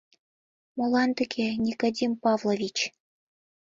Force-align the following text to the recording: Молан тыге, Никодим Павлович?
Молан 0.77 1.09
тыге, 1.17 1.47
Никодим 1.63 2.11
Павлович? 2.23 2.77